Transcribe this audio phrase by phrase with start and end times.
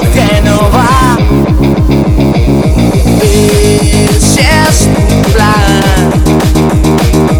[0.00, 1.16] que no va.
[3.22, 6.10] Ese es tu plan.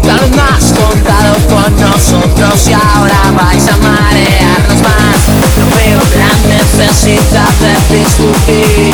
[0.03, 5.19] Vez no has contado con nosotros y ahora vais a marearnos más.
[5.57, 8.93] No veo gran necesidad de discutir.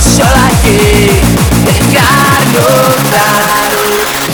[0.00, 0.78] Solo hay que
[1.66, 2.66] dejarlo
[3.10, 3.78] claro.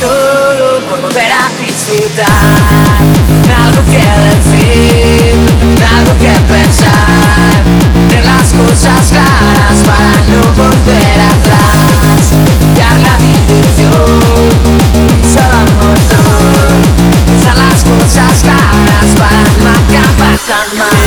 [0.00, 3.13] Todo por volver a disfrutar.
[9.04, 12.22] Cosas claras para no volver atrás.
[12.76, 14.20] Dar la diversión,
[15.32, 15.98] solo amor.
[17.38, 21.03] Usar las cosas claras para no acabar tan mal.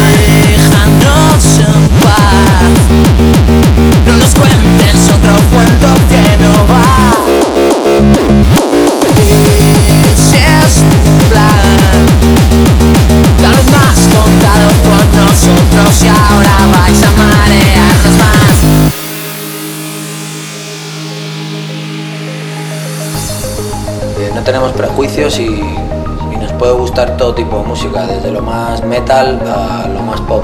[24.34, 25.62] No tenemos prejuicios y,
[26.40, 30.44] nos puede gustar todo tipo de música, desde lo más metal a lo más pop.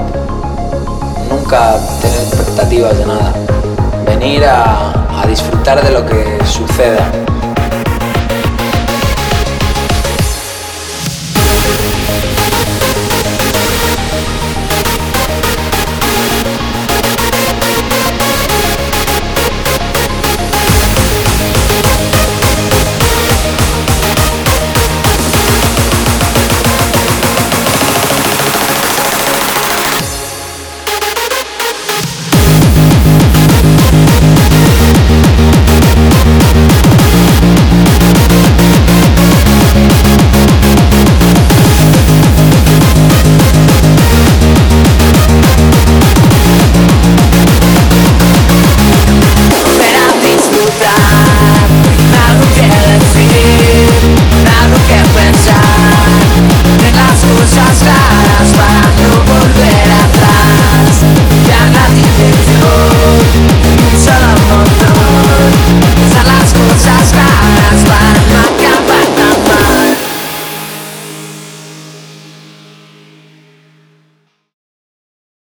[1.30, 3.32] Nunca tener expectativas de nada.
[4.04, 7.10] Venir a disfrutar de lo que suceda.